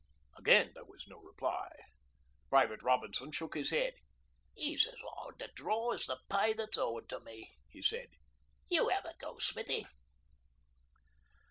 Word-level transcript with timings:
Again 0.35 0.71
there 0.73 0.83
was 0.87 1.05
no 1.07 1.19
reply. 1.19 1.69
Private 2.49 2.81
Robinson 2.81 3.31
shook 3.31 3.53
his 3.53 3.69
head. 3.69 3.93
''E's 4.57 4.87
as 4.87 4.97
'ard 5.19 5.37
to 5.37 5.51
draw 5.53 5.91
as 5.91 6.07
the 6.07 6.17
pay 6.27 6.53
that's 6.53 6.75
owin' 6.79 7.05
to 7.05 7.19
me,' 7.19 7.53
he 7.69 7.83
said. 7.83 8.09
'You 8.67 8.89
'ave 8.89 9.07
a 9.09 9.13
go, 9.19 9.37
Smithy.' 9.37 9.85